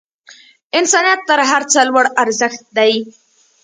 انسانیت 0.77 1.19
تر 1.29 1.39
هر 1.51 1.63
څه 1.71 1.79
لوړ 1.89 2.05
ارزښت 2.21 2.61
دی. 2.77 2.93